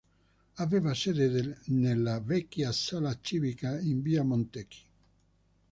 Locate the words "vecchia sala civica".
2.19-3.79